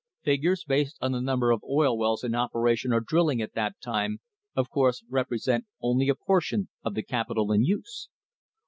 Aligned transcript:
Figures 0.23 0.63
based 0.63 0.97
on 0.99 1.11
the 1.11 1.21
number 1.21 1.51
of 1.51 1.61
oil 1.63 1.95
wells 1.95 2.23
in 2.23 2.33
operation 2.33 2.91
or 2.91 3.01
drilling 3.01 3.39
at 3.39 3.53
that 3.53 3.79
time 3.79 4.19
of 4.55 4.67
course 4.67 5.03
represent 5.07 5.67
only 5.79 6.09
a 6.09 6.15
portion 6.15 6.69
of 6.83 6.95
the 6.95 7.03
capital 7.03 7.51
in 7.51 7.63
use. 7.63 8.09